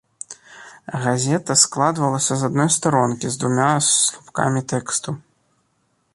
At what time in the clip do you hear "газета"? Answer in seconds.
1.05-1.57